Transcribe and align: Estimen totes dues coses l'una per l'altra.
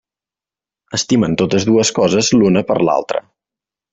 Estimen 0.97 1.35
totes 1.41 1.67
dues 1.69 1.93
coses 1.99 2.33
l'una 2.39 2.65
per 2.73 2.81
l'altra. 2.89 3.25